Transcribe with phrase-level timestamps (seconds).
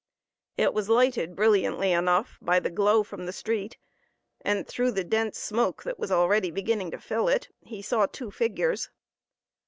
[0.57, 3.77] It was lighted brilliantly enough by the glow from the street,
[4.43, 8.31] and through the dense smoke that was already beginning to fill it he saw two
[8.31, 8.89] figures.